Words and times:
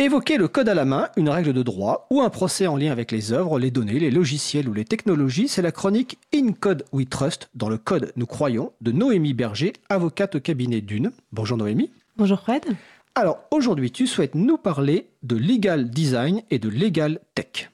Évoquer 0.00 0.38
le 0.38 0.48
code 0.48 0.68
à 0.68 0.74
la 0.74 0.84
main, 0.84 1.08
une 1.16 1.28
règle 1.28 1.52
de 1.52 1.62
droit 1.62 2.08
ou 2.10 2.20
un 2.20 2.28
procès 2.28 2.66
en 2.66 2.76
lien 2.76 2.90
avec 2.90 3.12
les 3.12 3.32
œuvres, 3.32 3.60
les 3.60 3.70
données, 3.70 4.00
les 4.00 4.10
logiciels 4.10 4.68
ou 4.68 4.72
les 4.72 4.84
technologies, 4.84 5.46
c'est 5.46 5.62
la 5.62 5.70
chronique 5.70 6.18
In 6.34 6.50
Code 6.50 6.84
We 6.90 7.08
Trust, 7.08 7.48
dans 7.54 7.68
le 7.68 7.78
code 7.78 8.12
nous 8.16 8.26
croyons, 8.26 8.72
de 8.80 8.90
Noémie 8.90 9.34
Berger, 9.34 9.72
avocate 9.88 10.34
au 10.34 10.40
cabinet 10.40 10.80
d'une. 10.80 11.12
Bonjour 11.30 11.56
Noémie. 11.56 11.92
Bonjour 12.16 12.40
Fred. 12.40 12.64
Alors 13.14 13.38
aujourd'hui, 13.52 13.92
tu 13.92 14.08
souhaites 14.08 14.34
nous 14.34 14.58
parler 14.58 15.10
de 15.22 15.36
legal 15.36 15.88
design 15.88 16.42
et 16.50 16.58
de 16.58 16.68
legal 16.68 17.20
tech. 17.36 17.70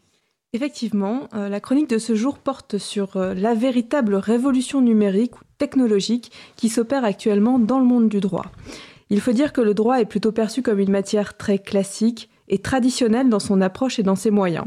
Effectivement, 0.52 1.26
euh, 1.32 1.48
la 1.48 1.60
chronique 1.60 1.88
de 1.88 1.96
ce 1.96 2.14
jour 2.14 2.38
porte 2.38 2.76
sur 2.76 3.16
euh, 3.16 3.32
la 3.32 3.54
véritable 3.54 4.16
révolution 4.16 4.82
numérique 4.82 5.40
ou 5.40 5.44
technologique 5.56 6.32
qui 6.56 6.68
s'opère 6.68 7.04
actuellement 7.04 7.58
dans 7.58 7.78
le 7.78 7.86
monde 7.86 8.10
du 8.10 8.20
droit. 8.20 8.44
Il 9.10 9.20
faut 9.20 9.32
dire 9.32 9.52
que 9.52 9.60
le 9.60 9.74
droit 9.74 10.00
est 10.00 10.06
plutôt 10.06 10.32
perçu 10.32 10.62
comme 10.62 10.78
une 10.78 10.92
matière 10.92 11.36
très 11.36 11.58
classique 11.58 12.30
et 12.48 12.58
traditionnelle 12.58 13.28
dans 13.28 13.40
son 13.40 13.60
approche 13.60 13.98
et 13.98 14.04
dans 14.04 14.16
ses 14.16 14.30
moyens. 14.30 14.66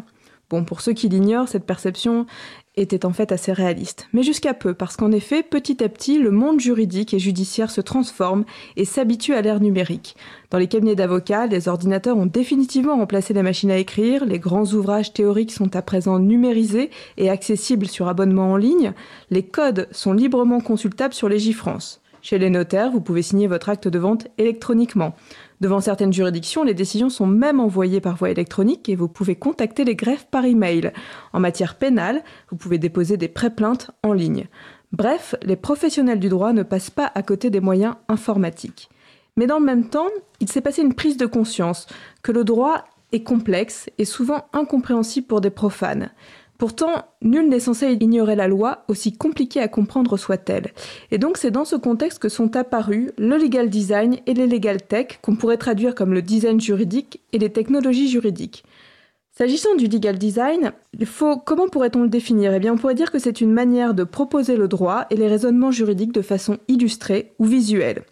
Bon, 0.49 0.65
pour 0.65 0.81
ceux 0.81 0.93
qui 0.93 1.07
l'ignorent, 1.09 1.47
cette 1.47 1.65
perception 1.65 2.25
était 2.75 3.05
en 3.05 3.13
fait 3.13 3.31
assez 3.31 3.53
réaliste. 3.53 4.07
Mais 4.13 4.21
jusqu'à 4.21 4.53
peu, 4.53 4.73
parce 4.73 4.97
qu'en 4.97 5.11
effet, 5.11 5.43
petit 5.43 5.83
à 5.83 5.89
petit, 5.89 6.19
le 6.19 6.31
monde 6.31 6.59
juridique 6.59 7.13
et 7.13 7.19
judiciaire 7.19 7.71
se 7.71 7.81
transforme 7.81 8.43
et 8.75 8.85
s'habitue 8.85 9.33
à 9.33 9.41
l'ère 9.41 9.61
numérique. 9.61 10.15
Dans 10.49 10.57
les 10.57 10.67
cabinets 10.67 10.95
d'avocats, 10.95 11.47
les 11.47 11.69
ordinateurs 11.69 12.17
ont 12.17 12.25
définitivement 12.25 12.97
remplacé 12.97 13.33
les 13.33 13.43
machines 13.43 13.71
à 13.71 13.77
écrire, 13.77 14.25
les 14.25 14.39
grands 14.39 14.65
ouvrages 14.73 15.13
théoriques 15.13 15.53
sont 15.53 15.75
à 15.75 15.81
présent 15.81 16.19
numérisés 16.19 16.89
et 17.17 17.29
accessibles 17.29 17.87
sur 17.87 18.07
abonnement 18.07 18.51
en 18.51 18.57
ligne, 18.57 18.93
les 19.29 19.43
codes 19.43 19.87
sont 19.91 20.13
librement 20.13 20.59
consultables 20.59 21.13
sur 21.13 21.29
Légifrance. 21.29 22.02
Chez 22.23 22.39
les 22.39 22.49
notaires, 22.49 22.89
vous 22.89 23.01
pouvez 23.01 23.21
signer 23.21 23.47
votre 23.47 23.67
acte 23.67 23.89
de 23.89 23.99
vente 23.99 24.29
électroniquement. 24.37 25.13
Devant 25.59 25.81
certaines 25.81 26.13
juridictions, 26.13 26.63
les 26.63 26.73
décisions 26.73 27.09
sont 27.09 27.27
même 27.27 27.59
envoyées 27.59 27.99
par 27.99 28.15
voie 28.15 28.29
électronique 28.29 28.87
et 28.87 28.95
vous 28.95 29.09
pouvez 29.09 29.35
contacter 29.35 29.83
les 29.83 29.97
greffes 29.97 30.27
par 30.31 30.45
email. 30.45 30.93
En 31.33 31.41
matière 31.41 31.75
pénale, 31.75 32.23
vous 32.49 32.55
pouvez 32.55 32.77
déposer 32.77 33.17
des 33.17 33.27
pré-plaintes 33.27 33.91
en 34.03 34.13
ligne. 34.13 34.47
Bref, 34.93 35.35
les 35.43 35.57
professionnels 35.57 36.21
du 36.21 36.29
droit 36.29 36.53
ne 36.53 36.63
passent 36.63 36.89
pas 36.89 37.11
à 37.13 37.23
côté 37.23 37.49
des 37.49 37.59
moyens 37.59 37.95
informatiques. 38.07 38.89
Mais 39.35 39.45
dans 39.45 39.59
le 39.59 39.65
même 39.65 39.89
temps, 39.89 40.09
il 40.39 40.49
s'est 40.49 40.61
passé 40.61 40.81
une 40.81 40.93
prise 40.93 41.17
de 41.17 41.25
conscience 41.25 41.87
que 42.21 42.31
le 42.31 42.45
droit 42.45 42.85
est 43.11 43.23
complexe 43.23 43.89
et 43.97 44.05
souvent 44.05 44.45
incompréhensible 44.53 45.27
pour 45.27 45.41
des 45.41 45.49
profanes. 45.49 46.09
Pourtant, 46.57 47.05
nul 47.21 47.49
n'est 47.49 47.59
censé 47.59 47.97
ignorer 47.99 48.35
la 48.35 48.47
loi, 48.47 48.83
aussi 48.87 49.11
compliquée 49.11 49.59
à 49.59 49.67
comprendre 49.67 50.17
soit-elle. 50.17 50.71
Et 51.11 51.17
donc 51.17 51.37
c'est 51.37 51.51
dans 51.51 51.65
ce 51.65 51.75
contexte 51.75 52.19
que 52.19 52.29
sont 52.29 52.55
apparus 52.55 53.11
le 53.17 53.37
legal 53.37 53.69
design 53.69 54.17
et 54.27 54.33
les 54.33 54.47
legal 54.47 54.81
tech, 54.81 55.19
qu'on 55.21 55.35
pourrait 55.35 55.57
traduire 55.57 55.95
comme 55.95 56.13
le 56.13 56.21
design 56.21 56.61
juridique 56.61 57.21
et 57.33 57.39
les 57.39 57.51
technologies 57.51 58.07
juridiques. 58.07 58.63
S'agissant 59.35 59.73
du 59.75 59.87
legal 59.87 60.19
design, 60.19 60.73
il 60.97 61.07
faut, 61.07 61.37
comment 61.37 61.67
pourrait-on 61.67 62.03
le 62.03 62.07
définir? 62.07 62.53
Eh 62.53 62.59
bien, 62.59 62.73
on 62.73 62.77
pourrait 62.77 62.93
dire 62.93 63.11
que 63.11 63.17
c'est 63.17 63.41
une 63.41 63.51
manière 63.51 63.95
de 63.95 64.03
proposer 64.03 64.55
le 64.55 64.67
droit 64.67 65.07
et 65.09 65.15
les 65.15 65.27
raisonnements 65.27 65.71
juridiques 65.71 66.13
de 66.13 66.21
façon 66.21 66.59
illustrée 66.67 67.33
ou 67.39 67.45
visuelle. 67.45 68.03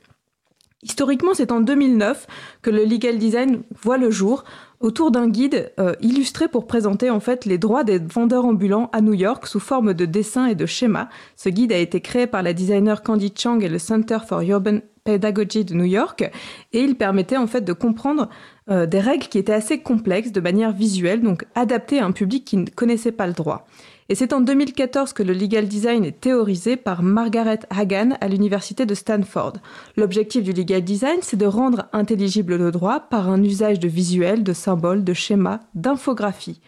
Historiquement, 0.84 1.34
c'est 1.34 1.52
en 1.52 1.62
2009 1.62 2.28
que 2.62 2.72
le 2.72 2.84
legal 2.84 3.20
design 3.20 3.62
voit 3.84 3.98
le 3.98 4.10
jour 4.10 4.44
autour 4.80 5.12
d'un 5.12 5.30
guide 5.30 5.72
euh, 5.80 5.94
illustré 6.02 6.48
pour 6.48 6.66
présenter 6.66 7.10
en 7.12 7.20
fait 7.20 7.46
les 7.46 7.60
droits 7.60 7.84
des 7.84 8.00
vendeurs 8.00 8.46
ambulants 8.46 8.90
à 8.92 9.02
New 9.02 9.14
York 9.14 9.46
sous 9.46 9.60
forme 9.60 9.94
de 9.94 10.06
dessins 10.06 10.48
et 10.48 10.56
de 10.56 10.66
schémas. 10.66 11.08
Ce 11.36 11.50
guide 11.50 11.72
a 11.72 11.78
été 11.78 12.02
créé 12.02 12.26
par 12.26 12.42
la 12.42 12.54
designer 12.54 13.04
Candy 13.04 13.32
Chang 13.38 13.60
et 13.62 13.70
le 13.70 13.78
Center 13.78 14.18
for 14.28 14.42
Urban 14.42 14.80
Pedagogy 15.04 15.66
de 15.66 15.76
New 15.76 15.86
York 15.86 16.24
et 16.74 16.82
il 16.82 16.96
permettait 16.96 17.38
en 17.38 17.48
fait 17.48 17.62
de 17.62 17.74
comprendre 17.74 18.30
euh, 18.70 18.86
des 18.86 19.00
règles 19.00 19.28
qui 19.28 19.38
étaient 19.38 19.54
assez 19.54 19.80
complexes 19.80 20.32
de 20.32 20.42
manière 20.42 20.72
visuelle, 20.72 21.22
donc 21.22 21.46
adaptées 21.56 22.00
à 22.00 22.06
un 22.06 22.12
public 22.12 22.46
qui 22.46 22.58
ne 22.58 22.70
connaissait 22.70 23.12
pas 23.12 23.28
le 23.28 23.34
droit. 23.34 23.68
Et 24.12 24.16
c'est 24.16 24.34
en 24.34 24.42
2014 24.42 25.14
que 25.14 25.24
le 25.24 25.32
legal 25.32 25.70
design 25.70 26.04
est 26.04 26.20
théorisé 26.20 26.76
par 26.76 27.02
Margaret 27.02 27.62
Hagan 27.70 28.18
à 28.20 28.28
l'université 28.28 28.86
de 28.86 28.94
Stanford. 28.94 29.54
L'objectif 29.96 30.44
du 30.44 30.52
legal 30.52 30.82
design, 30.82 31.20
c'est 31.22 31.38
de 31.38 31.46
rendre 31.46 31.86
intelligible 31.94 32.58
le 32.58 32.72
droit 32.72 33.00
par 33.00 33.30
un 33.30 33.42
usage 33.42 33.80
de 33.80 33.88
visuels, 33.88 34.44
de 34.44 34.52
symboles, 34.52 35.06
de 35.06 35.14
schémas, 35.14 35.62
d'infographies. 35.76 36.60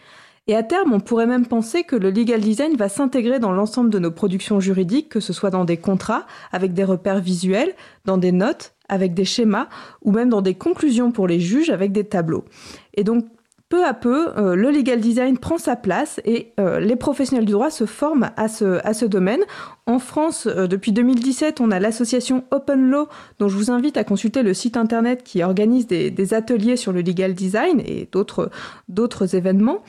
Et 0.46 0.56
à 0.56 0.62
terme, 0.62 0.94
on 0.94 1.00
pourrait 1.00 1.26
même 1.26 1.44
penser 1.44 1.84
que 1.84 1.96
le 1.96 2.10
legal 2.10 2.40
design 2.40 2.76
va 2.76 2.88
s'intégrer 2.88 3.40
dans 3.40 3.52
l'ensemble 3.52 3.90
de 3.90 3.98
nos 3.98 4.10
productions 4.10 4.58
juridiques, 4.58 5.10
que 5.10 5.20
ce 5.20 5.34
soit 5.34 5.50
dans 5.50 5.66
des 5.66 5.76
contrats, 5.76 6.24
avec 6.50 6.72
des 6.72 6.84
repères 6.84 7.20
visuels, 7.20 7.74
dans 8.06 8.16
des 8.16 8.32
notes, 8.32 8.72
avec 8.88 9.12
des 9.12 9.26
schémas, 9.26 9.68
ou 10.00 10.12
même 10.12 10.30
dans 10.30 10.40
des 10.40 10.54
conclusions 10.54 11.12
pour 11.12 11.26
les 11.26 11.40
juges 11.40 11.68
avec 11.68 11.92
des 11.92 12.04
tableaux. 12.04 12.46
Et 12.94 13.04
donc, 13.04 13.26
peu 13.68 13.84
à 13.84 13.94
peu, 13.94 14.28
euh, 14.36 14.54
le 14.54 14.70
legal 14.70 15.00
design 15.00 15.38
prend 15.38 15.56
sa 15.56 15.74
place 15.74 16.20
et 16.24 16.52
euh, 16.60 16.80
les 16.80 16.96
professionnels 16.96 17.46
du 17.46 17.52
droit 17.52 17.70
se 17.70 17.86
forment 17.86 18.30
à 18.36 18.48
ce, 18.48 18.86
à 18.86 18.92
ce 18.92 19.06
domaine. 19.06 19.40
En 19.86 19.98
France, 19.98 20.46
euh, 20.46 20.66
depuis 20.66 20.92
2017, 20.92 21.60
on 21.60 21.70
a 21.70 21.80
l'association 21.80 22.44
Open 22.50 22.90
Law, 22.90 23.08
dont 23.38 23.48
je 23.48 23.56
vous 23.56 23.70
invite 23.70 23.96
à 23.96 24.04
consulter 24.04 24.42
le 24.42 24.52
site 24.52 24.76
internet 24.76 25.22
qui 25.22 25.42
organise 25.42 25.86
des, 25.86 26.34
ateliers 26.34 26.76
sur 26.76 26.92
le 26.92 27.00
legal 27.00 27.34
design 27.34 27.80
et 27.80 28.08
d'autres, 28.10 28.50
d'autres 28.88 29.34
événements. 29.34 29.82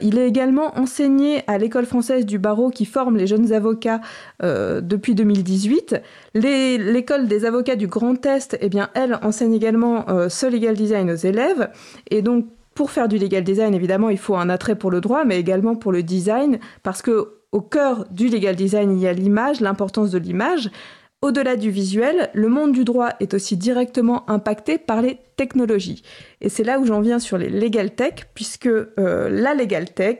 il 0.00 0.18
est 0.18 0.26
également 0.26 0.78
enseigné 0.78 1.42
à 1.46 1.58
l'école 1.58 1.84
française 1.84 2.24
du 2.24 2.38
barreau 2.38 2.70
qui 2.70 2.86
forme 2.86 3.16
les 3.18 3.26
jeunes 3.26 3.52
avocats 3.52 4.00
depuis 4.42 5.14
2018. 5.14 5.96
l'école 6.34 7.28
des 7.28 7.44
avocats 7.44 7.76
du 7.76 7.88
Grand 7.88 8.24
Est, 8.24 8.56
eh 8.60 8.68
bien, 8.70 8.88
elle 8.94 9.18
enseigne 9.22 9.52
également 9.52 10.06
ce 10.28 10.46
legal 10.46 10.74
design 10.74 11.10
aux 11.10 11.14
élèves. 11.14 11.70
Et 12.10 12.22
donc, 12.22 12.46
pour 12.76 12.92
faire 12.92 13.08
du 13.08 13.18
legal 13.18 13.42
design, 13.42 13.74
évidemment, 13.74 14.10
il 14.10 14.18
faut 14.18 14.36
un 14.36 14.50
attrait 14.50 14.76
pour 14.76 14.92
le 14.92 15.00
droit, 15.00 15.24
mais 15.24 15.40
également 15.40 15.74
pour 15.74 15.90
le 15.90 16.04
design, 16.04 16.60
parce 16.84 17.02
que 17.02 17.40
au 17.50 17.62
cœur 17.62 18.04
du 18.10 18.28
legal 18.28 18.54
design, 18.54 18.92
il 18.92 19.02
y 19.02 19.08
a 19.08 19.14
l'image, 19.14 19.60
l'importance 19.60 20.10
de 20.10 20.18
l'image. 20.18 20.70
Au-delà 21.22 21.56
du 21.56 21.70
visuel, 21.70 22.28
le 22.34 22.48
monde 22.48 22.72
du 22.72 22.84
droit 22.84 23.08
est 23.18 23.32
aussi 23.32 23.56
directement 23.56 24.30
impacté 24.30 24.76
par 24.76 25.00
les 25.00 25.18
technologies. 25.36 26.02
Et 26.42 26.50
c'est 26.50 26.64
là 26.64 26.78
où 26.78 26.84
j'en 26.84 27.00
viens 27.00 27.18
sur 27.18 27.38
les 27.38 27.48
legal 27.48 27.94
tech, 27.94 28.26
puisque 28.34 28.66
euh, 28.66 29.30
la 29.30 29.54
legal 29.54 29.90
tech 29.90 30.18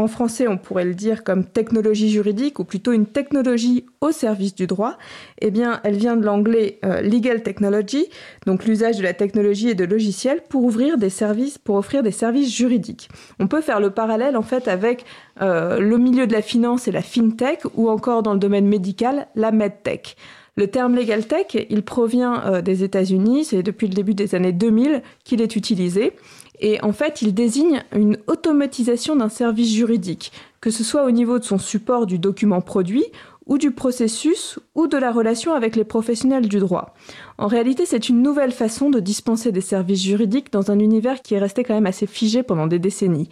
en 0.00 0.08
français, 0.08 0.48
on 0.48 0.56
pourrait 0.56 0.86
le 0.86 0.94
dire 0.94 1.24
comme 1.24 1.44
technologie 1.44 2.08
juridique 2.08 2.58
ou 2.58 2.64
plutôt 2.64 2.92
une 2.92 3.04
technologie 3.04 3.84
au 4.00 4.12
service 4.12 4.54
du 4.54 4.66
droit. 4.66 4.96
Eh 5.42 5.50
bien, 5.50 5.80
elle 5.84 5.96
vient 5.96 6.16
de 6.16 6.24
l'anglais 6.24 6.78
euh, 6.86 7.02
legal 7.02 7.42
technology, 7.42 8.06
donc 8.46 8.64
l'usage 8.64 8.96
de 8.96 9.02
la 9.02 9.12
technologie 9.12 9.68
et 9.68 9.74
de 9.74 9.84
logiciels 9.84 10.40
pour 10.48 10.64
ouvrir 10.64 10.96
des 10.96 11.10
services, 11.10 11.58
pour 11.58 11.76
offrir 11.76 12.02
des 12.02 12.12
services 12.12 12.50
juridiques. 12.50 13.10
On 13.38 13.46
peut 13.46 13.60
faire 13.60 13.78
le 13.78 13.90
parallèle 13.90 14.38
en 14.38 14.42
fait 14.42 14.68
avec 14.68 15.04
euh, 15.42 15.78
le 15.78 15.98
milieu 15.98 16.26
de 16.26 16.32
la 16.32 16.40
finance 16.40 16.88
et 16.88 16.92
la 16.92 17.02
fintech 17.02 17.60
ou 17.74 17.90
encore 17.90 18.22
dans 18.22 18.32
le 18.32 18.38
domaine 18.38 18.66
médical, 18.66 19.28
la 19.34 19.52
medtech. 19.52 20.16
Le 20.56 20.66
terme 20.66 20.96
legal 20.96 21.26
tech, 21.26 21.66
il 21.68 21.82
provient 21.82 22.42
euh, 22.46 22.62
des 22.62 22.84
États-Unis, 22.84 23.44
c'est 23.44 23.62
depuis 23.62 23.86
le 23.86 23.94
début 23.94 24.14
des 24.14 24.34
années 24.34 24.52
2000 24.52 25.02
qu'il 25.24 25.42
est 25.42 25.56
utilisé. 25.56 26.12
Et 26.60 26.82
en 26.82 26.92
fait, 26.92 27.22
il 27.22 27.34
désigne 27.34 27.82
une 27.94 28.18
automatisation 28.26 29.16
d'un 29.16 29.28
service 29.28 29.72
juridique, 29.72 30.32
que 30.60 30.70
ce 30.70 30.84
soit 30.84 31.04
au 31.04 31.10
niveau 31.10 31.38
de 31.38 31.44
son 31.44 31.58
support 31.58 32.06
du 32.06 32.18
document 32.18 32.60
produit 32.60 33.06
ou 33.46 33.58
du 33.58 33.72
processus 33.72 34.58
ou 34.74 34.86
de 34.86 34.96
la 34.96 35.10
relation 35.10 35.54
avec 35.54 35.74
les 35.74 35.84
professionnels 35.84 36.48
du 36.48 36.58
droit. 36.58 36.94
En 37.38 37.48
réalité, 37.48 37.86
c'est 37.86 38.08
une 38.08 38.22
nouvelle 38.22 38.52
façon 38.52 38.90
de 38.90 39.00
dispenser 39.00 39.50
des 39.50 39.60
services 39.62 40.02
juridiques 40.02 40.52
dans 40.52 40.70
un 40.70 40.78
univers 40.78 41.22
qui 41.22 41.34
est 41.34 41.38
resté 41.38 41.64
quand 41.64 41.74
même 41.74 41.86
assez 41.86 42.06
figé 42.06 42.42
pendant 42.42 42.66
des 42.66 42.78
décennies. 42.78 43.30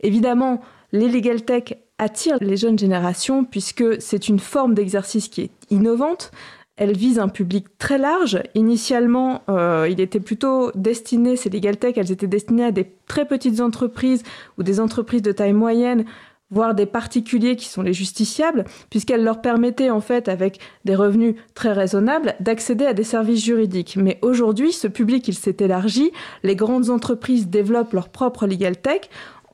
Évidemment, 0.00 0.60
les 0.92 1.08
legal 1.08 1.44
tech 1.44 1.74
attirent 1.98 2.38
les 2.40 2.56
jeunes 2.56 2.78
générations 2.78 3.44
puisque 3.44 4.00
c'est 4.00 4.28
une 4.28 4.38
forme 4.38 4.74
d'exercice 4.74 5.28
qui 5.28 5.42
est 5.42 5.50
innovante, 5.70 6.30
elle 6.78 6.96
vise 6.96 7.18
un 7.18 7.28
public 7.28 7.66
très 7.78 7.98
large. 7.98 8.40
Initialement, 8.54 9.42
euh, 9.48 9.88
il 9.90 10.00
était 10.00 10.20
plutôt 10.20 10.70
destiné, 10.74 11.36
ces 11.36 11.50
legal 11.50 11.76
tech, 11.76 11.94
elles 11.96 12.12
étaient 12.12 12.28
destinées 12.28 12.64
à 12.64 12.70
des 12.72 12.90
très 13.06 13.26
petites 13.26 13.60
entreprises 13.60 14.22
ou 14.56 14.62
des 14.62 14.80
entreprises 14.80 15.22
de 15.22 15.32
taille 15.32 15.52
moyenne, 15.52 16.04
voire 16.50 16.74
des 16.74 16.86
particuliers 16.86 17.56
qui 17.56 17.66
sont 17.66 17.82
les 17.82 17.92
justiciables, 17.92 18.64
puisqu'elles 18.90 19.24
leur 19.24 19.40
permettaient 19.40 19.90
en 19.90 20.00
fait, 20.00 20.28
avec 20.28 20.60
des 20.84 20.94
revenus 20.94 21.34
très 21.54 21.72
raisonnables, 21.72 22.34
d'accéder 22.40 22.86
à 22.86 22.94
des 22.94 23.04
services 23.04 23.44
juridiques. 23.44 23.96
Mais 23.96 24.18
aujourd'hui, 24.22 24.72
ce 24.72 24.86
public, 24.86 25.26
il 25.28 25.34
s'est 25.34 25.56
élargi. 25.58 26.10
Les 26.44 26.56
grandes 26.56 26.90
entreprises 26.90 27.48
développent 27.48 27.92
leur 27.92 28.08
propre 28.08 28.46
legal 28.46 28.76
tech 28.76 29.02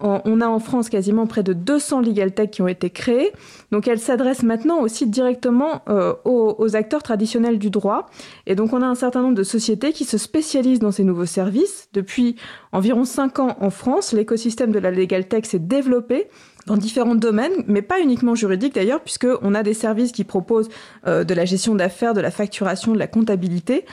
on 0.01 0.41
a 0.41 0.47
en 0.47 0.59
France 0.59 0.89
quasiment 0.89 1.27
près 1.27 1.43
de 1.43 1.53
200 1.53 2.01
legal 2.01 2.33
tech 2.33 2.51
qui 2.51 2.63
ont 2.63 2.69
été 2.69 2.91
créés. 2.91 3.33
Donc 3.71 3.89
elles 3.89 4.01
s'adressent 4.01 4.43
maintenant 4.43 4.81
aussi 4.81 5.07
directement 5.07 5.83
euh, 5.89 6.15
aux, 6.25 6.77
acteurs 6.77 7.03
traditionnels 7.03 7.59
du 7.59 7.71
droit. 7.71 8.07
Et 8.47 8.55
donc 8.55 8.73
on 8.73 8.83
a 8.83 8.87
un 8.87 8.95
certain 8.95 9.23
nombre 9.23 9.35
de 9.35 9.43
sociétés 9.43 9.93
qui 9.93 10.05
se 10.05 10.19
spécialisent 10.19 10.81
dans 10.81 10.93
ces 10.93 11.05
nouveaux 11.05 11.27
services. 11.27 11.89
Depuis 11.93 12.37
environ 12.73 13.05
5 13.05 13.39
ans 13.39 13.57
en 13.61 13.71
France, 13.71 14.13
l'écosystème 14.13 14.73
de 14.73 14.79
la 14.79 14.91
legal 14.91 15.29
tech 15.29 15.45
s'est 15.45 15.59
développé 15.59 16.29
dans 16.67 16.77
différents 16.77 17.15
domaines, 17.15 17.53
mais 17.67 17.83
pas 17.83 18.01
uniquement 18.01 18.35
juridiques 18.35 18.75
d'ailleurs, 18.75 19.01
puisqu'on 19.01 19.55
a 19.55 19.63
des 19.63 19.75
services 19.75 20.13
qui 20.13 20.25
proposent 20.25 20.71
euh, 21.07 21.25
de 21.25 21.35
la 21.35 21.45
gestion 21.45 21.75
d'affaires, 21.75 22.15
de 22.15 22.21
la 22.21 22.31
facturation, 22.31 22.93
de 22.93 22.99
la 22.99 23.07
comptabilité. 23.07 23.85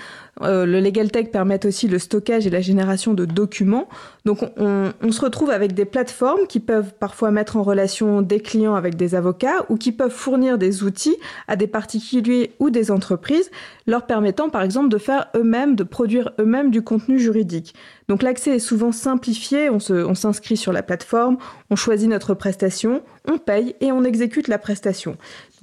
Euh, 0.42 0.66
le 0.66 0.80
Legal 0.80 1.12
Tech 1.12 1.30
permet 1.30 1.66
aussi 1.66 1.90
le 1.90 2.00
stockage 2.00 2.48
et 2.48 2.50
la 2.50 2.62
génération 2.62 3.14
de 3.14 3.26
documents. 3.26 3.90
Donc 4.24 4.40
on, 4.58 4.92
on, 5.02 5.12
se 5.12 5.20
retrouve 5.20 5.50
avec 5.50 5.74
des 5.74 5.84
plateformes 5.84 6.48
qui 6.48 6.62
peuvent 6.62 6.94
parfois 6.98 7.32
mettre 7.32 7.58
en 7.58 7.64
relation 7.64 8.22
des 8.22 8.40
clients 8.40 8.76
avec 8.76 8.96
des 8.96 9.14
avocats 9.14 9.66
ou 9.68 9.76
qui 9.76 9.92
peuvent 9.92 10.12
fournir 10.12 10.58
des 10.58 10.84
outils 10.84 11.18
à 11.50 11.58
des 11.58 11.68
particuliers 11.68 12.54
ou 12.60 12.70
des 12.70 12.92
entreprises, 12.92 13.52
leur 13.88 14.06
permettant 14.06 14.50
par 14.50 14.62
exemple 14.62 14.90
de 14.90 14.98
faire 14.98 15.28
eux-mêmes, 15.36 15.76
de 15.76 15.84
produire 15.84 16.32
eux-mêmes 16.40 16.72
du 16.72 16.82
contenu 16.82 17.20
juridique. 17.20 17.76
Donc 18.12 18.24
l'accès 18.24 18.58
est 18.58 18.60
souvent 18.60 18.92
simplifié, 18.92 19.70
on 19.70 19.80
s'inscrit 19.80 20.58
sur 20.58 20.74
la 20.74 20.84
plateforme, 20.84 21.38
on 21.70 21.78
choisit 21.78 22.10
notre 22.10 22.34
prestation, 22.34 23.04
on 23.26 23.38
paye 23.38 23.74
et 23.80 23.94
on 23.94 24.04
exécute 24.04 24.50
la 24.50 24.58
prestation. 24.58 25.16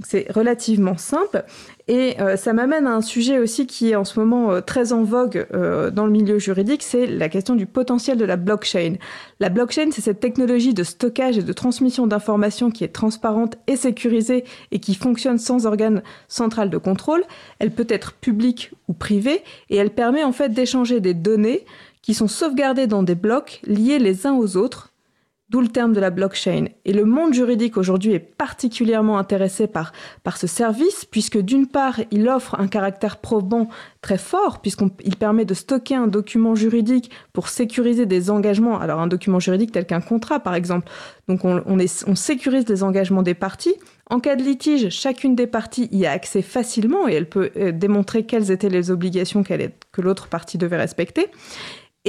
C'est 0.03 0.33
relativement 0.33 0.97
simple 0.97 1.45
et 1.89 2.19
euh, 2.23 2.37
ça 2.37 2.55
m'amène 2.55 2.87
à 2.87 2.95
un 2.95 3.03
sujet 3.03 3.39
aussi 3.39 3.67
qui 3.67 3.91
est 3.91 3.97
en 3.97 4.07
ce 4.07 4.19
moment 4.19 4.51
euh, 4.51 4.61
très 4.63 4.95
en 4.95 5.03
vogue 5.03 5.47
euh, 5.53 5.91
dans 5.91 6.07
le 6.07 6.11
milieu 6.11 6.39
juridique, 6.39 6.83
c'est 6.83 7.07
la 7.07 7.29
question 7.29 7.55
du 7.55 7.67
potentiel 7.67 8.17
de 8.17 8.25
la 8.25 8.37
blockchain. 8.37 8.95
La 9.41 9.51
blockchain, 9.51 9.91
c'est 9.91 10.01
cette 10.01 10.21
technologie 10.21 10.73
de 10.73 10.85
stockage 10.85 11.37
et 11.37 11.43
de 11.43 11.53
transmission 11.53 12.07
d'informations 12.07 12.71
qui 12.71 12.83
est 12.83 12.95
transparente 12.95 13.59
et 13.67 13.77
sécurisée 13.77 14.45
et 14.71 14.79
qui 14.79 14.95
fonctionne 14.95 15.37
sans 15.37 15.67
organe 15.67 16.03
central 16.29 16.71
de 16.71 16.79
contrôle. 16.79 17.25
Elle 17.59 17.73
peut 17.73 17.87
être 17.91 18.15
publique 18.15 18.71
ou 18.87 18.95
privée 18.95 19.43
et 19.69 19.77
elle 19.77 19.91
permet 19.91 20.25
en 20.25 20.33
fait 20.33 20.49
d'échanger 20.55 21.01
des 21.01 21.13
données 21.13 21.67
qui 22.09 22.15
sont 22.15 22.27
sauvegardées 22.27 22.87
dans 22.87 23.03
des 23.03 23.15
blocs 23.15 23.61
liés 23.67 23.99
les 23.99 24.27
uns 24.27 24.33
aux 24.33 24.57
autres 24.57 24.95
D'où 25.51 25.63
le 25.63 25.69
terme 25.69 25.95
de 25.95 26.01
la 26.01 26.11
blockchain. 26.11 26.67
Et 26.85 26.93
le 26.93 27.07
monde 27.07 27.33
juridique 27.33 27.79
aujourd'hui 27.79 28.13
est 28.13 28.19
particulièrement 28.19 29.17
intéressé 29.17 29.67
par, 29.67 29.93
par 30.23 30.37
ce 30.37 30.47
service, 30.47 31.07
puisque 31.07 31.39
d'une 31.39 31.67
part, 31.67 32.01
il 32.11 32.29
offre 32.29 32.61
un 32.61 32.69
caractère 32.69 33.17
probant 33.17 33.69
très 34.03 34.19
fort, 34.19 34.61
puisqu'il 34.61 35.17
permet 35.17 35.47
de 35.47 35.55
stocker 35.55 35.95
un 35.95 36.07
document 36.07 36.55
juridique 36.55 37.11
pour 37.33 37.49
sécuriser 37.49 38.05
des 38.05 38.29
engagements. 38.29 38.79
Alors 38.79 39.01
un 39.01 39.07
document 39.07 39.41
juridique 39.41 39.73
tel 39.73 39.87
qu'un 39.87 40.03
contrat, 40.03 40.39
par 40.39 40.55
exemple. 40.55 40.91
Donc 41.29 41.47
on, 41.47 41.63
on 41.67 42.15
sécurise 42.15 42.69
les 42.69 42.83
engagements 42.83 43.23
des 43.23 43.33
parties. 43.33 43.75
En 44.11 44.21
cas 44.21 44.37
de 44.37 44.43
litige, 44.43 44.91
chacune 44.91 45.35
des 45.35 45.47
parties 45.47 45.89
y 45.93 46.05
a 46.05 46.11
accès 46.11 46.43
facilement 46.43 47.09
et 47.09 47.15
elle 47.15 47.29
peut 47.29 47.51
euh, 47.57 47.73
démontrer 47.73 48.27
quelles 48.27 48.51
étaient 48.51 48.69
les 48.69 48.91
obligations 48.91 49.43
que 49.43 50.03
l'autre 50.03 50.29
partie 50.29 50.59
devait 50.59 50.77
respecter. 50.77 51.29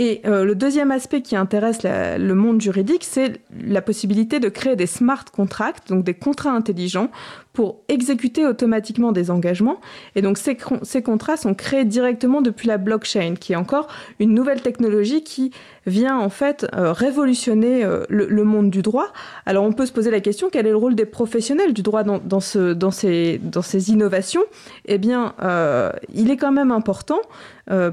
Et 0.01 0.22
euh, 0.25 0.46
le 0.46 0.56
deuxième 0.56 0.92
aspect 0.92 1.22
qui 1.22 1.36
intéresse 1.36 1.80
le 1.84 2.34
monde 2.34 2.62
juridique, 2.62 3.04
c'est 3.04 3.42
la 3.51 3.81
possibilité 3.81 4.40
de 4.40 4.48
créer 4.48 4.78
des 4.78 4.86
smart 4.86 5.25
contracts, 5.25 5.90
donc 5.90 6.06
des 6.06 6.13
contrats 6.13 6.54
intelligents, 6.54 7.12
pour 7.59 7.81
exécuter 7.89 8.45
automatiquement 8.45 9.11
des 9.11 9.29
engagements. 9.29 9.81
Et 10.15 10.21
donc 10.21 10.38
ces, 10.38 10.56
contrats 11.01 11.35
sont 11.35 11.53
créés 11.53 11.83
directement 11.83 12.41
depuis 12.41 12.69
la 12.69 12.77
blockchain, 12.77 13.33
qui 13.38 13.51
est 13.51 13.57
encore 13.57 13.89
une 14.21 14.33
nouvelle 14.33 14.61
technologie 14.61 15.25
qui 15.25 15.51
vient 15.85 16.17
en 16.17 16.29
fait 16.29 16.65
euh, 16.73 16.94
révolutionner 16.94 17.83
euh, 17.83 18.06
le, 18.07 18.44
monde 18.45 18.69
du 18.69 18.81
droit. 18.81 19.07
Alors 19.45 19.65
on 19.65 19.73
peut 19.73 19.85
se 19.85 19.91
poser 19.91 20.09
la 20.09 20.21
question 20.21 20.47
quel 20.50 20.67
est 20.67 20.69
le 20.69 20.77
rôle 20.77 20.95
des 20.95 21.03
professionnels 21.03 21.73
du 21.73 21.81
droit 21.81 22.03
dans, 22.03 22.19
dans, 22.19 22.39
ce, 22.39 22.71
dans, 22.71 22.91
ces, 22.91 23.41
dans 23.44 23.62
ces 23.62 23.91
innovations? 23.91 24.44
Eh 24.85 24.97
bien, 24.97 25.33
euh, 25.44 25.91
il 26.15 26.31
est 26.31 26.38
quand 26.38 26.53
même 26.53 26.71
important 26.71 27.19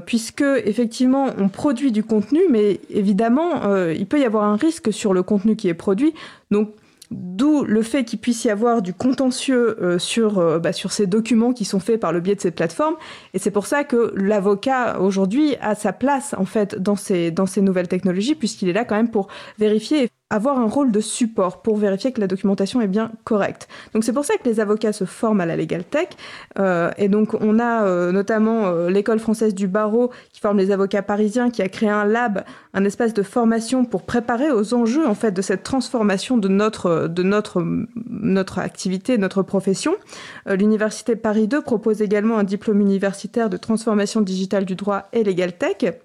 puisque 0.07 0.45
effectivement 0.63 1.27
on 1.37 1.49
produit 1.49 1.91
du 1.91 2.03
contenu, 2.03 2.39
mais 2.49 2.79
évidemment 2.89 3.75
il 3.89 4.07
peut 4.07 4.19
y 4.19 4.25
avoir 4.25 4.45
un 4.45 4.55
risque 4.55 4.91
sur 4.91 5.13
le 5.13 5.21
contenu 5.21 5.55
qui 5.55 5.67
est 5.67 5.75
produit. 5.75 6.15
Donc 6.49 6.69
D'où 7.09 7.63
le 7.63 7.83
fait 7.83 8.03
qu'il 8.03 8.19
puisse 8.19 8.43
y 8.43 8.49
avoir 8.49 8.81
du 8.81 8.93
contentieux 8.93 9.81
euh, 9.81 9.97
sur, 9.97 10.39
euh, 10.39 10.59
bah, 10.59 10.73
sur 10.73 10.91
ces 10.91 11.07
documents 11.07 11.53
qui 11.53 11.63
sont 11.63 11.79
faits 11.79 11.99
par 11.99 12.11
le 12.11 12.19
biais 12.19 12.35
de 12.35 12.41
cette 12.41 12.55
plateforme. 12.55 12.95
Et 13.33 13.39
c'est 13.39 13.51
pour 13.51 13.65
ça 13.65 13.85
que 13.85 14.11
l'avocat 14.15 14.99
aujourd'hui 14.99 15.55
a 15.61 15.73
sa 15.75 15.93
place 15.93 16.35
en 16.37 16.45
fait 16.45 16.75
dans 16.75 16.97
ces, 16.97 17.31
dans 17.31 17.45
ces 17.45 17.61
nouvelles 17.61 17.87
technologies 17.87 18.35
puisqu'il 18.35 18.67
est 18.67 18.73
là 18.73 18.83
quand 18.83 18.95
même 18.95 19.11
pour 19.11 19.29
vérifier 19.57 20.09
avoir 20.29 20.59
un 20.59 20.67
rôle 20.67 20.91
de 20.91 20.99
support 20.99 21.61
pour 21.61 21.77
vérifier 21.77 22.11
que 22.11 22.19
la 22.19 22.27
documentation 22.27 22.81
est 22.81 22.87
bien 22.87 23.11
correcte. 23.23 23.69
Donc 23.93 24.03
c'est 24.03 24.11
pour 24.11 24.25
ça 24.25 24.35
que 24.35 24.47
les 24.47 24.59
avocats 24.59 24.91
se 24.91 25.05
forment 25.05 25.39
à 25.39 25.45
la 25.45 25.55
Legal 25.55 25.85
Tech. 25.85 26.09
Euh, 26.59 26.91
et 26.97 27.07
donc 27.07 27.33
on 27.39 27.59
a 27.59 27.85
euh, 27.85 28.11
notamment 28.11 28.65
euh, 28.65 28.89
l'école 28.89 29.19
française 29.19 29.55
du 29.55 29.67
barreau 29.67 30.11
qui 30.33 30.41
forme 30.41 30.57
les 30.57 30.71
avocats 30.71 31.01
parisiens, 31.01 31.49
qui 31.49 31.61
a 31.61 31.69
créé 31.69 31.89
un 31.89 32.03
lab, 32.03 32.43
un 32.73 32.83
espace 32.83 33.13
de 33.13 33.23
formation 33.23 33.85
pour 33.85 34.03
préparer 34.03 34.51
aux 34.51 34.73
enjeux 34.73 35.07
en 35.07 35.15
fait 35.15 35.31
de 35.31 35.41
cette 35.41 35.63
transformation 35.63 36.37
de 36.37 36.49
notre 36.49 37.07
de 37.07 37.23
notre 37.23 37.63
notre 38.09 38.59
activité, 38.59 39.17
notre 39.17 39.43
profession. 39.43 39.95
L'université 40.45 41.15
Paris 41.15 41.47
2 41.47 41.61
propose 41.61 42.01
également 42.01 42.37
un 42.37 42.43
diplôme 42.43 42.81
universitaire 42.81 43.49
de 43.49 43.57
transformation 43.57 44.19
digitale 44.19 44.65
du 44.65 44.75
droit 44.75 45.03
et 45.13 45.23
Legal 45.23 45.53
Tech. 45.53 45.99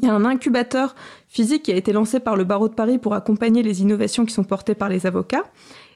Il 0.00 0.08
y 0.08 0.10
a 0.10 0.14
un 0.14 0.24
incubateur 0.24 0.94
physique 1.28 1.64
qui 1.64 1.72
a 1.72 1.76
été 1.76 1.92
lancé 1.92 2.20
par 2.20 2.36
le 2.36 2.44
barreau 2.44 2.68
de 2.68 2.74
Paris 2.74 2.98
pour 2.98 3.14
accompagner 3.14 3.62
les 3.62 3.82
innovations 3.82 4.24
qui 4.24 4.32
sont 4.32 4.44
portées 4.44 4.74
par 4.74 4.88
les 4.88 5.06
avocats. 5.06 5.44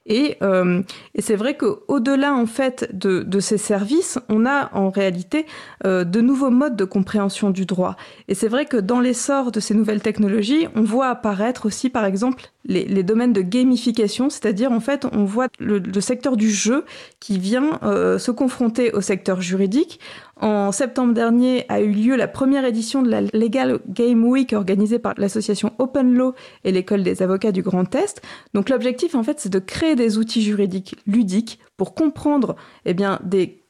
Et, 0.06 0.37
euh, 0.43 0.83
et 1.15 1.23
c'est 1.23 1.37
vrai 1.37 1.56
qu'au-delà 1.56 2.35
en 2.35 2.47
fait 2.47 2.91
de, 2.93 3.41
ces 3.41 3.56
services, 3.56 4.19
on 4.29 4.45
a 4.45 4.71
en 4.75 4.91
réalité 4.91 5.47
euh, 5.87 6.05
de 6.05 6.21
nouveaux 6.21 6.51
modes 6.51 6.77
de 6.77 6.85
compréhension 6.85 7.51
du 7.51 7.65
droit. 7.65 7.97
Et 8.29 8.35
c'est 8.35 8.49
vrai 8.49 8.67
que 8.67 8.77
dans 8.77 9.01
l'essor 9.01 9.51
de 9.51 9.61
ces 9.61 9.75
nouvelles 9.75 10.03
technologies, 10.03 10.67
on 10.75 10.83
voit 10.83 11.09
apparaître 11.09 11.67
aussi 11.67 11.89
par 11.89 12.05
exemple 12.05 12.50
les, 12.67 12.85
les 12.85 13.03
domaines 13.03 13.33
de 13.33 13.41
gamification, 13.41 14.29
c'est-à-dire 14.29 14.73
en 14.73 14.81
fait 14.81 15.07
on 15.11 15.25
voit 15.25 15.49
le, 15.59 15.79
le, 15.79 16.00
secteur 16.00 16.37
du 16.37 16.50
jeu 16.50 16.85
qui 17.21 17.39
vient 17.39 17.79
euh, 17.83 18.19
se 18.19 18.31
confronter 18.31 18.93
au 18.93 19.00
secteur 19.00 19.41
juridique 19.41 20.00
en 20.44 20.73
septembre 20.73 21.14
dernier 21.14 21.64
a 21.70 21.81
eu 21.81 21.91
lieu 21.91 22.17
la 22.17 22.29
première 22.29 22.67
édition 22.67 23.00
de 23.00 23.08
la 23.08 23.23
Legal 23.23 23.79
Game 23.88 24.23
Week 24.25 24.52
organisée 24.52 24.99
par 24.99 25.14
l'association 25.17 25.73
Open 25.79 26.12
Law 26.12 26.35
et 26.64 26.70
l'école 26.70 27.02
des 27.02 27.23
avocats 27.23 27.50
du 27.50 27.62
Grand 27.62 27.94
Est. 27.94 28.20
Donc 28.52 28.69
l'objectif 28.69 29.14
en 29.14 29.23
fait 29.23 29.41
c'est 29.41 29.49
de 29.49 29.58
créer 29.58 29.96
des 29.96 30.19
outils 30.19 30.43
juridiques 30.43 30.96
ludiques 31.06 31.61
pour 31.79 31.94
comprendre 31.94 32.56
eh 32.85 32.93
bien 32.93 33.20
des 33.25 33.62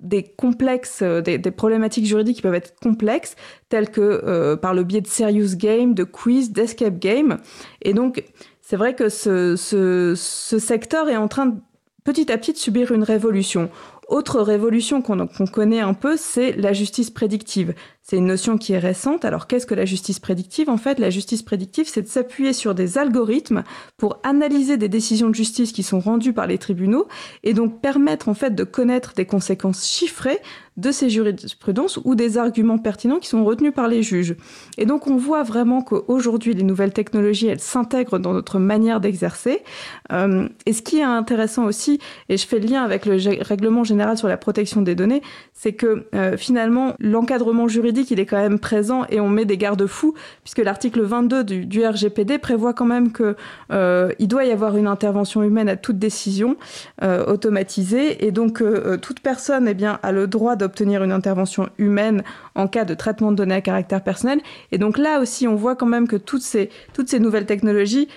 des 0.00 0.24
complexes, 0.24 1.02
euh, 1.02 1.20
des, 1.20 1.38
problématiques 1.50 2.06
juridiques 2.06 2.36
qui 2.36 2.42
peuvent 2.42 2.54
être 2.54 2.74
complexes, 2.80 3.34
telles 3.68 3.90
que 3.90 4.00
euh, 4.00 4.56
par 4.56 4.72
le 4.72 4.84
biais 4.84 5.00
de 5.00 5.08
serious 5.08 5.56
game, 5.56 5.92
de 5.92 6.04
quiz, 6.04 6.52
d'escape 6.52 7.00
game. 7.00 7.38
Et 7.82 7.94
donc, 7.94 8.22
c'est 8.60 8.76
vrai 8.76 8.94
que 8.94 9.08
ce, 9.08 9.56
ce, 9.56 10.14
ce 10.16 10.58
secteur 10.60 11.08
est 11.08 11.16
en 11.16 11.26
train 11.26 11.56
petit 12.04 12.30
à 12.32 12.38
petit 12.38 12.52
de 12.52 12.58
subir 12.58 12.92
une 12.92 13.02
révolution. 13.02 13.70
Autre 14.08 14.40
révolution 14.40 15.02
qu'on 15.02 15.26
connaît 15.46 15.80
un 15.80 15.92
peu, 15.92 16.16
c'est 16.16 16.52
la 16.52 16.72
justice 16.72 17.10
prédictive. 17.10 17.74
C'est 18.10 18.16
une 18.16 18.26
notion 18.26 18.56
qui 18.56 18.72
est 18.72 18.78
récente. 18.78 19.26
Alors 19.26 19.46
qu'est-ce 19.46 19.66
que 19.66 19.74
la 19.74 19.84
justice 19.84 20.18
prédictive? 20.18 20.70
En 20.70 20.78
fait, 20.78 20.98
la 20.98 21.10
justice 21.10 21.42
prédictive, 21.42 21.86
c'est 21.86 22.00
de 22.00 22.06
s'appuyer 22.06 22.54
sur 22.54 22.74
des 22.74 22.96
algorithmes 22.96 23.64
pour 23.98 24.18
analyser 24.22 24.78
des 24.78 24.88
décisions 24.88 25.28
de 25.28 25.34
justice 25.34 25.72
qui 25.72 25.82
sont 25.82 26.00
rendues 26.00 26.32
par 26.32 26.46
les 26.46 26.56
tribunaux 26.56 27.06
et 27.44 27.52
donc 27.52 27.82
permettre 27.82 28.30
en 28.30 28.34
fait 28.34 28.54
de 28.54 28.64
connaître 28.64 29.12
des 29.12 29.26
conséquences 29.26 29.86
chiffrées 29.86 30.40
de 30.78 30.92
ces 30.92 31.10
jurisprudences 31.10 31.98
ou 32.04 32.14
des 32.14 32.38
arguments 32.38 32.78
pertinents 32.78 33.18
qui 33.18 33.28
sont 33.28 33.44
retenus 33.44 33.74
par 33.74 33.88
les 33.88 34.02
juges. 34.02 34.36
Et 34.78 34.86
donc 34.86 35.08
on 35.08 35.16
voit 35.16 35.42
vraiment 35.42 35.82
qu'aujourd'hui 35.82 36.54
les 36.54 36.62
nouvelles 36.62 36.92
technologies 36.92 37.48
elles 37.48 37.60
s'intègrent 37.60 38.18
dans 38.18 38.32
notre 38.32 38.58
manière 38.60 39.00
d'exercer. 39.00 39.64
Euh, 40.12 40.48
et 40.66 40.72
ce 40.72 40.80
qui 40.80 41.00
est 41.00 41.02
intéressant 41.02 41.64
aussi, 41.64 41.98
et 42.28 42.36
je 42.36 42.46
fais 42.46 42.60
le 42.60 42.68
lien 42.68 42.84
avec 42.84 43.06
le 43.06 43.16
règlement 43.42 43.82
général 43.82 44.16
sur 44.16 44.28
la 44.28 44.36
protection 44.36 44.80
des 44.80 44.94
données, 44.94 45.20
c'est 45.52 45.72
que 45.72 46.06
euh, 46.14 46.36
finalement 46.36 46.94
l'encadrement 47.00 47.66
juridique 47.66 47.97
il 48.10 48.20
est 48.20 48.26
quand 48.26 48.40
même 48.40 48.58
présent 48.58 49.04
et 49.10 49.20
on 49.20 49.28
met 49.28 49.44
des 49.44 49.56
garde-fous 49.56 50.14
puisque 50.42 50.58
l'article 50.58 51.02
22 51.02 51.44
du, 51.44 51.84
RGPD 51.84 52.38
prévoit 52.38 52.72
quand 52.72 52.84
même 52.84 53.12
que 53.12 53.36
euh, 53.72 54.12
doit 54.20 54.44
y 54.44 54.52
avoir 54.52 54.76
une 54.76 54.86
intervention 54.86 55.42
humaine 55.42 55.68
à 55.68 55.76
toute 55.76 55.98
décision 55.98 56.56
euh, 57.02 57.24
automatisée 57.26 58.26
et 58.26 58.30
donc 58.30 58.60
euh, 58.60 58.96
toute 58.98 59.20
personne 59.20 59.66
eh 59.68 59.74
bien 59.74 59.98
a 60.02 60.12
le 60.12 60.26
droit 60.26 60.54
de 60.54 60.64
obtenir 60.64 61.02
une 61.02 61.12
intervention 61.12 61.68
humaine 61.78 62.22
en 62.54 62.68
cas 62.68 62.84
de 62.84 62.94
traitement 62.94 63.32
de 63.32 63.36
données 63.36 63.54
à 63.54 63.60
caractère 63.60 64.02
personnel. 64.02 64.40
Et 64.70 64.78
donc 64.78 64.98
là 64.98 65.20
aussi, 65.20 65.48
on 65.48 65.54
voit 65.54 65.76
quand 65.76 65.86
même 65.86 66.06
que 66.06 66.16
toutes 66.16 66.42
ces 66.42 66.70
nouvelles 67.18 67.46
technologies 67.46 68.08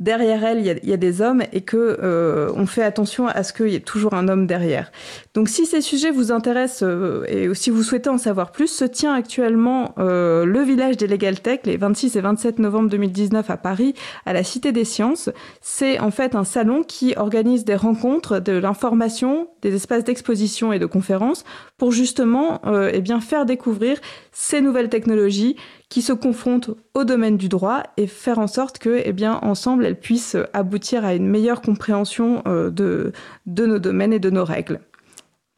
derrière 0.00 0.42
elle, 0.44 0.58
il 0.58 0.88
y 0.88 0.92
a, 0.92 0.96
des 0.96 1.20
hommes 1.20 1.42
et 1.52 1.60
que 1.60 1.98
euh, 2.02 2.50
on 2.56 2.66
fait 2.66 2.82
attention 2.82 3.28
à 3.28 3.42
ce 3.42 3.52
qu'il 3.52 3.68
y 3.68 3.74
ait 3.74 3.80
toujours 3.80 4.14
un 4.14 4.28
homme 4.28 4.46
derrière. 4.46 4.90
Donc, 5.34 5.48
si 5.48 5.66
ces 5.66 5.82
sujets 5.82 6.10
vous 6.10 6.32
intéressent 6.32 6.82
euh, 6.82 7.24
et 7.28 7.54
si 7.54 7.70
vous 7.70 7.82
souhaitez 7.82 8.08
en 8.08 8.18
savoir 8.18 8.50
plus, 8.50 8.68
se 8.68 8.86
tient 8.86 9.14
actuellement 9.14 9.94
euh, 9.98 10.46
le 10.46 10.62
village 10.62 10.96
des 10.96 11.06
Legal 11.06 11.38
Tech 11.40 11.60
les 11.64 11.76
26 11.76 12.16
et 12.16 12.20
27 12.22 12.58
novembre 12.58 12.88
2019 12.88 13.50
à 13.50 13.56
Paris, 13.58 13.94
à 14.24 14.32
la 14.32 14.42
Cité 14.42 14.72
des 14.72 14.84
Sciences. 14.84 15.28
C'est 15.60 16.00
en 16.00 16.10
fait 16.10 16.34
un 16.34 16.44
salon 16.44 16.82
qui 16.82 17.14
organise 17.16 17.64
des 17.66 17.76
rencontres, 17.76 18.40
de 18.40 18.52
l'information, 18.52 19.48
des 19.60 19.74
espaces 19.74 20.04
d'exposition 20.04 20.72
et 20.72 20.78
de 20.78 20.86
conférences 20.86 21.44
pour 21.76 21.92
justement 21.92 22.60
eh 22.92 23.00
bien 23.00 23.20
faire 23.20 23.46
découvrir 23.46 23.98
ces 24.32 24.60
nouvelles 24.60 24.88
technologies 24.88 25.56
qui 25.90 26.02
se 26.02 26.12
confrontent 26.12 26.70
au 26.94 27.04
domaine 27.04 27.36
du 27.36 27.48
droit 27.48 27.82
et 27.96 28.06
faire 28.06 28.38
en 28.38 28.46
sorte 28.46 28.78
que, 28.78 29.02
eh 29.04 29.12
bien, 29.12 29.40
ensemble, 29.42 29.89
elles 29.90 29.98
puissent 29.98 30.36
aboutir 30.52 31.04
à 31.04 31.14
une 31.14 31.26
meilleure 31.26 31.60
compréhension 31.60 32.42
euh, 32.46 32.70
de, 32.70 33.12
de 33.46 33.66
nos 33.66 33.78
domaines 33.78 34.12
et 34.12 34.20
de 34.20 34.30
nos 34.30 34.44
règles. 34.44 34.80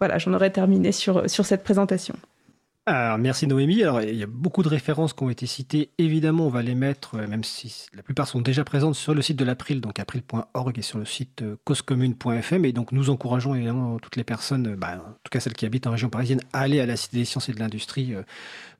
Voilà, 0.00 0.18
j'en 0.18 0.32
aurais 0.32 0.50
terminé 0.50 0.90
sur, 0.90 1.28
sur 1.30 1.44
cette 1.44 1.62
présentation. 1.62 2.14
Alors, 2.86 3.16
merci 3.16 3.46
Noémie. 3.46 3.80
Alors, 3.82 4.02
il 4.02 4.16
y 4.16 4.24
a 4.24 4.26
beaucoup 4.26 4.64
de 4.64 4.68
références 4.68 5.12
qui 5.12 5.22
ont 5.22 5.30
été 5.30 5.46
citées. 5.46 5.90
Évidemment, 5.98 6.46
on 6.46 6.48
va 6.48 6.62
les 6.62 6.74
mettre, 6.74 7.14
euh, 7.14 7.28
même 7.28 7.44
si 7.44 7.86
la 7.94 8.02
plupart 8.02 8.26
sont 8.26 8.40
déjà 8.40 8.64
présentes 8.64 8.96
sur 8.96 9.14
le 9.14 9.22
site 9.22 9.36
de 9.36 9.44
l'April, 9.44 9.80
donc 9.80 10.00
april.org 10.00 10.76
et 10.76 10.82
sur 10.82 10.98
le 10.98 11.04
site 11.04 11.42
euh, 11.42 11.56
causecommune.fm. 11.64 12.64
Et 12.64 12.72
donc, 12.72 12.90
nous 12.90 13.10
encourageons 13.10 13.54
évidemment 13.54 13.98
toutes 14.00 14.16
les 14.16 14.24
personnes, 14.24 14.74
bah, 14.74 14.96
en 14.96 15.12
tout 15.22 15.30
cas 15.30 15.38
celles 15.38 15.52
qui 15.52 15.66
habitent 15.66 15.86
en 15.86 15.92
région 15.92 16.08
parisienne, 16.08 16.40
à 16.52 16.62
aller 16.62 16.80
à 16.80 16.86
la 16.86 16.96
Cité 16.96 17.18
des 17.18 17.24
sciences 17.24 17.48
et 17.48 17.52
de 17.52 17.60
l'industrie 17.60 18.14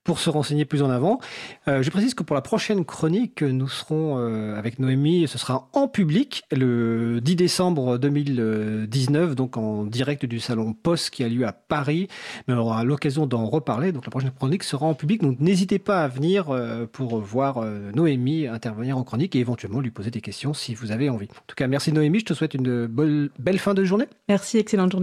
pour 0.04 0.18
se 0.18 0.30
renseigner 0.30 0.64
plus 0.64 0.82
en 0.82 0.90
avant. 0.90 1.20
Euh, 1.68 1.82
je 1.82 1.90
précise 1.90 2.14
que 2.14 2.22
pour 2.22 2.34
la 2.34 2.42
prochaine 2.42 2.84
chronique, 2.84 3.42
nous 3.42 3.68
serons 3.68 4.18
euh, 4.18 4.56
avec 4.56 4.78
Noémie, 4.78 5.28
ce 5.28 5.38
sera 5.38 5.68
en 5.72 5.88
public 5.88 6.44
le 6.50 7.20
10 7.20 7.36
décembre 7.36 7.98
2019, 7.98 9.34
donc 9.34 9.56
en 9.56 9.84
direct 9.84 10.26
du 10.26 10.40
salon 10.40 10.72
Post 10.72 11.10
qui 11.10 11.22
a 11.22 11.28
lieu 11.28 11.46
à 11.46 11.52
Paris. 11.52 12.08
Mais 12.48 12.54
on 12.54 12.58
aura 12.58 12.84
l'occasion 12.84 13.26
d'en 13.26 13.46
reparler. 13.46 13.92
Donc 13.92 14.04
la 14.06 14.10
prochaine 14.10 14.32
chronique 14.32 14.64
sera 14.64 14.86
en 14.86 14.94
public. 14.94 15.22
Donc 15.22 15.38
n'hésitez 15.40 15.78
pas 15.78 16.02
à 16.02 16.08
venir 16.08 16.50
euh, 16.50 16.86
pour 16.90 17.20
voir 17.20 17.64
Noémie 17.94 18.46
intervenir 18.46 18.98
en 18.98 19.04
chronique 19.04 19.36
et 19.36 19.38
éventuellement 19.38 19.80
lui 19.80 19.90
poser 19.90 20.10
des 20.10 20.20
questions 20.20 20.54
si 20.54 20.74
vous 20.74 20.90
avez 20.90 21.10
envie. 21.10 21.28
En 21.30 21.44
tout 21.46 21.54
cas, 21.56 21.66
merci 21.66 21.92
Noémie. 21.92 22.20
Je 22.20 22.24
te 22.24 22.34
souhaite 22.34 22.54
une 22.54 22.86
belle 22.86 23.58
fin 23.58 23.74
de 23.74 23.84
journée. 23.84 24.06
Merci, 24.28 24.58
excellente 24.58 24.90
journée. 24.92 25.00